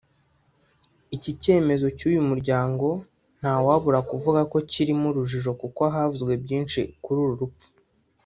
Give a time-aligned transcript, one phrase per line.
[1.15, 2.87] Iki cyemezo cy’uyu muryango
[3.39, 7.67] ntawabura kuvuga ko kirimo urujijo kuko havuzwe byinshi kuri uru rupfu